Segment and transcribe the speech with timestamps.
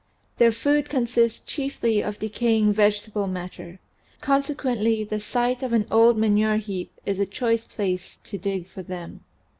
[0.39, 3.77] Their food consists chiefly of decaying vegetable matter;
[4.19, 8.81] consequently the site of an old manure heap is a choice place to dig for
[8.81, 9.23] them.